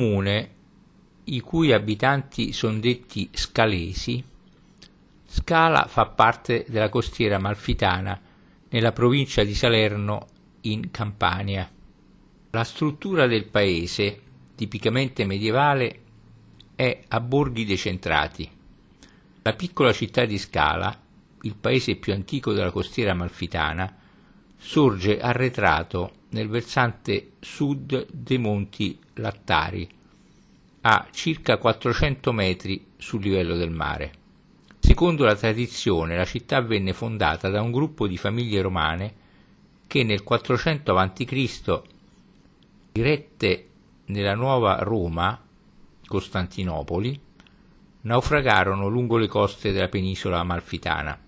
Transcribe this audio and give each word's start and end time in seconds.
comune 0.00 0.50
i 1.24 1.40
cui 1.40 1.72
abitanti 1.72 2.54
sono 2.54 2.78
detti 2.78 3.28
scalesi, 3.32 4.24
Scala 5.26 5.86
fa 5.86 6.06
parte 6.06 6.64
della 6.66 6.88
costiera 6.88 7.36
amalfitana 7.36 8.18
nella 8.70 8.92
provincia 8.92 9.44
di 9.44 9.54
Salerno 9.54 10.26
in 10.62 10.90
Campania. 10.90 11.70
La 12.50 12.64
struttura 12.64 13.26
del 13.26 13.44
paese, 13.44 14.20
tipicamente 14.56 15.24
medievale, 15.24 16.00
è 16.74 17.02
a 17.06 17.20
borghi 17.20 17.64
decentrati. 17.64 18.50
La 19.42 19.52
piccola 19.52 19.92
città 19.92 20.24
di 20.24 20.38
Scala, 20.38 20.98
il 21.42 21.54
paese 21.54 21.94
più 21.94 22.12
antico 22.12 22.52
della 22.52 22.72
costiera 22.72 23.12
amalfitana, 23.12 23.96
sorge 24.62 25.18
arretrato 25.18 26.12
nel 26.30 26.48
versante 26.48 27.32
sud 27.40 28.06
dei 28.12 28.36
monti 28.36 28.98
Lattari, 29.14 29.88
a 30.82 31.08
circa 31.10 31.56
400 31.56 32.32
metri 32.32 32.86
sul 32.98 33.22
livello 33.22 33.56
del 33.56 33.70
mare. 33.70 34.12
Secondo 34.78 35.24
la 35.24 35.34
tradizione, 35.34 36.14
la 36.14 36.26
città 36.26 36.60
venne 36.60 36.92
fondata 36.92 37.48
da 37.48 37.62
un 37.62 37.72
gruppo 37.72 38.06
di 38.06 38.18
famiglie 38.18 38.60
romane 38.60 39.14
che 39.86 40.04
nel 40.04 40.22
400 40.22 40.96
a.C., 40.96 41.82
dirette 42.92 43.68
nella 44.06 44.34
nuova 44.34 44.78
Roma, 44.82 45.40
Costantinopoli, 46.06 47.18
naufragarono 48.02 48.88
lungo 48.88 49.16
le 49.16 49.26
coste 49.26 49.72
della 49.72 49.88
penisola 49.88 50.40
amalfitana. 50.40 51.18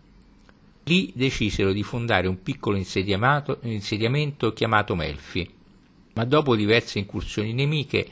Lì 0.85 1.13
decisero 1.15 1.73
di 1.73 1.83
fondare 1.83 2.27
un 2.27 2.43
piccolo 2.43 2.77
insediamento 2.77 4.53
chiamato 4.53 4.95
Melfi, 4.97 5.49
ma 6.15 6.25
dopo 6.25 6.57
diverse 6.57 6.99
incursioni 6.99 7.53
nemiche 7.53 8.09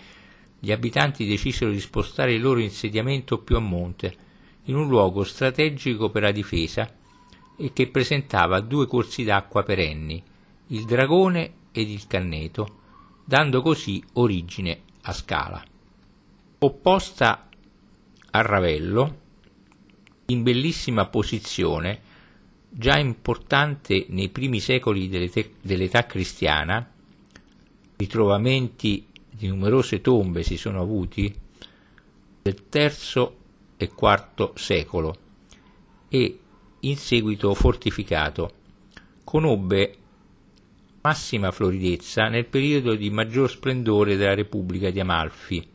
gli 0.59 0.71
abitanti 0.71 1.27
decisero 1.27 1.71
di 1.71 1.81
spostare 1.81 2.35
il 2.35 2.41
loro 2.41 2.61
insediamento 2.61 3.39
più 3.39 3.57
a 3.57 3.61
monte, 3.61 4.15
in 4.65 4.77
un 4.77 4.89
luogo 4.89 5.25
strategico 5.25 6.11
per 6.11 6.23
la 6.23 6.31
difesa 6.31 6.95
e 7.57 7.73
che 7.73 7.89
presentava 7.89 8.61
due 8.61 8.87
corsi 8.87 9.25
d'acqua 9.25 9.63
perenni, 9.63 10.23
il 10.69 10.85
Dragone 10.85 11.53
ed 11.73 11.89
il 11.89 12.07
Canneto, 12.07 12.79
dando 13.25 13.63
così 13.63 14.03
origine 14.15 14.83
a 15.03 15.13
Scala. 15.13 15.65
Opposta 16.59 17.49
a 18.31 18.43
Ravello, 18.43 19.19
in 20.27 20.43
bellissima 20.43 21.07
posizione, 21.07 22.03
già 22.73 22.97
importante 22.97 24.07
nei 24.11 24.29
primi 24.29 24.61
secoli 24.61 25.09
dell'età 25.09 26.07
cristiana, 26.07 26.89
ritrovamenti 27.97 29.07
di 29.29 29.49
numerose 29.49 30.01
tombe 30.01 30.43
si 30.45 30.57
sono 30.57 30.81
avuti 30.81 31.35
del 32.43 32.63
III 32.73 33.29
e 33.77 33.91
IV 33.95 34.53
secolo 34.55 35.17
e 36.09 36.39
in 36.81 36.97
seguito 36.97 37.53
fortificato, 37.55 38.53
conobbe 39.25 39.97
massima 41.03 41.51
floridezza 41.51 42.29
nel 42.29 42.47
periodo 42.47 42.95
di 42.95 43.11
maggior 43.11 43.51
splendore 43.51 44.17
della 44.17 44.35
Repubblica 44.35 44.91
di 44.91 45.01
Amalfi, 45.01 45.67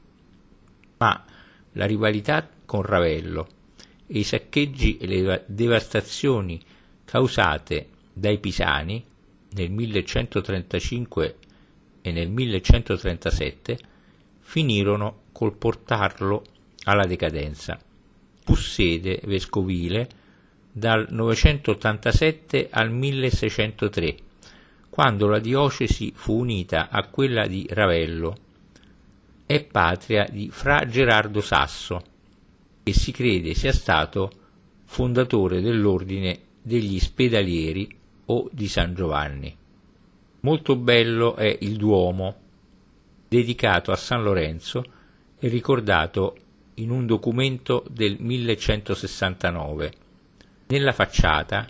ma 0.97 1.25
la 1.73 1.85
rivalità 1.85 2.47
con 2.65 2.81
Ravello 2.83 3.47
e 4.07 4.19
i 4.19 4.23
saccheggi 4.23 4.97
e 4.97 5.07
le 5.07 5.43
devastazioni 5.47 6.61
causate 7.05 7.89
dai 8.11 8.39
pisani 8.39 9.03
nel 9.51 9.71
1135 9.71 11.35
e 12.01 12.11
nel 12.11 12.29
1137 12.29 13.77
finirono 14.39 15.21
col 15.31 15.55
portarlo 15.55 16.43
alla 16.83 17.05
decadenza. 17.05 17.79
Fu 18.43 18.55
sede 18.55 19.21
vescovile 19.23 20.07
dal 20.71 21.07
987 21.09 22.67
al 22.69 22.91
1603, 22.91 24.15
quando 24.89 25.27
la 25.27 25.39
diocesi 25.39 26.11
fu 26.13 26.39
unita 26.39 26.89
a 26.89 27.07
quella 27.07 27.47
di 27.47 27.65
Ravello. 27.69 28.35
È 29.45 29.63
patria 29.63 30.27
di 30.29 30.49
Fra 30.51 30.85
Gerardo 30.85 31.41
Sasso, 31.41 32.01
che 32.83 32.93
si 32.93 33.11
crede 33.11 33.53
sia 33.53 33.71
stato 33.71 34.31
fondatore 34.83 35.61
dell'ordine 35.61 36.39
degli 36.65 36.99
Spedalieri 36.99 37.87
o 38.25 38.49
di 38.51 38.67
San 38.67 38.95
Giovanni. 38.95 39.55
Molto 40.39 40.75
bello 40.75 41.35
è 41.35 41.57
il 41.61 41.75
Duomo, 41.75 42.35
dedicato 43.27 43.91
a 43.91 43.95
San 43.95 44.23
Lorenzo 44.23 44.83
e 45.37 45.47
ricordato 45.47 46.35
in 46.75 46.89
un 46.89 47.05
documento 47.05 47.85
del 47.87 48.17
1169. 48.19 49.93
Nella 50.65 50.91
facciata, 50.91 51.69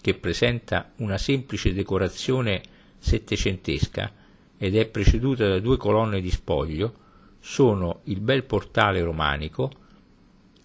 che 0.00 0.14
presenta 0.14 0.92
una 0.96 1.18
semplice 1.18 1.74
decorazione 1.74 2.62
settecentesca 2.96 4.10
ed 4.56 4.74
è 4.74 4.86
preceduta 4.86 5.46
da 5.46 5.58
due 5.58 5.76
colonne 5.76 6.22
di 6.22 6.30
spoglio, 6.30 6.94
sono 7.40 8.00
il 8.04 8.20
bel 8.20 8.44
portale 8.44 9.02
romanico, 9.02 9.70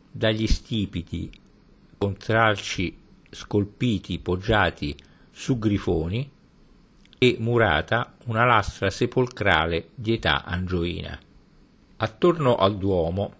dagli 0.10 0.48
stipiti 0.48 1.30
con 1.98 2.16
tralci 2.16 3.02
scolpiti 3.34 4.20
poggiati 4.20 4.96
su 5.32 5.58
grifoni 5.58 6.30
e 7.18 7.36
murata 7.40 8.16
una 8.26 8.46
lastra 8.46 8.90
sepolcrale 8.90 9.90
di 9.96 10.14
età 10.14 10.44
angioina. 10.44 11.18
Attorno 11.98 12.56
al 12.56 12.78
Duomo, 12.78 13.34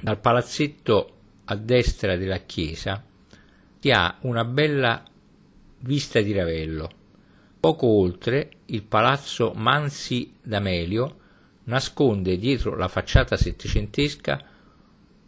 dal 0.00 0.18
palazzetto 0.18 1.12
a 1.44 1.54
destra 1.54 2.16
della 2.16 2.38
chiesa, 2.38 3.04
si 3.78 3.90
ha 3.90 4.16
una 4.22 4.44
bella 4.44 5.02
vista 5.80 6.20
di 6.20 6.32
Ravello. 6.32 6.90
Poco 7.60 7.86
oltre, 7.86 8.50
il 8.66 8.82
palazzo 8.82 9.52
Mansi 9.54 10.34
d'Amelio 10.42 11.16
nasconde 11.64 12.38
dietro 12.38 12.76
la 12.76 12.88
facciata 12.88 13.36
settecentesca 13.36 14.42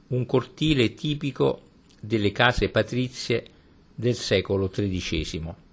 un 0.09 0.26
cortile 0.26 0.94
tipico 0.94 1.62
delle 2.00 2.32
case 2.32 2.70
patrizie 2.70 3.44
del 4.00 4.14
secolo 4.14 4.70
XIII. 4.72 5.69